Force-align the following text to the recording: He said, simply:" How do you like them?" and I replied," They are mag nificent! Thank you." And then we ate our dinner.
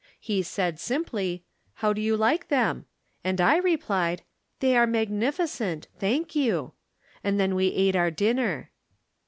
He 0.19 0.41
said, 0.41 0.79
simply:" 0.79 1.45
How 1.75 1.93
do 1.93 2.01
you 2.01 2.17
like 2.17 2.47
them?" 2.47 2.87
and 3.23 3.39
I 3.39 3.57
replied," 3.57 4.23
They 4.59 4.75
are 4.75 4.87
mag 4.87 5.11
nificent! 5.11 5.85
Thank 5.99 6.35
you." 6.35 6.73
And 7.23 7.39
then 7.39 7.53
we 7.53 7.67
ate 7.67 7.95
our 7.95 8.09
dinner. 8.09 8.71